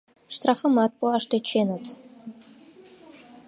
Штрафымат 0.35 0.91
пуаш 0.99 1.23
тӧченыт... 1.31 1.85